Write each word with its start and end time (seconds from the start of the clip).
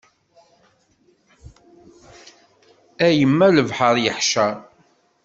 A 3.05 3.07
yemma 3.17 3.47
lebḥer 3.55 3.95
yeḥcer. 4.03 4.55